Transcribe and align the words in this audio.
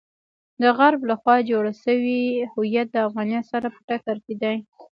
د 0.61 0.63
غرب 0.77 1.01
لخوا 1.11 1.35
جوړ 1.49 1.65
شوی 1.83 2.19
هویت 2.53 2.87
د 2.91 2.97
افغانیت 3.07 3.45
سره 3.53 3.67
په 3.73 3.79
ټکر 3.87 4.17
کې 4.25 4.35
دی. 4.41 4.57